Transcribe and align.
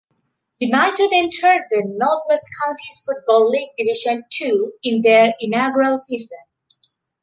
United 0.57 1.11
entered 1.13 1.67
the 1.69 1.83
North 1.85 2.23
West 2.27 2.47
Counties 2.65 3.03
Football 3.05 3.51
League 3.51 3.69
Division 3.77 4.23
Two 4.31 4.73
in 4.81 5.03
their 5.03 5.35
inaugural 5.39 5.95
season. 5.95 6.39